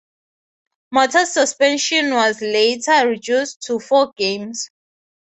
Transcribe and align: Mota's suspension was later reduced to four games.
Mota's 0.91 1.31
suspension 1.31 2.15
was 2.15 2.41
later 2.41 3.07
reduced 3.07 3.61
to 3.67 3.79
four 3.79 4.11
games. 4.17 4.71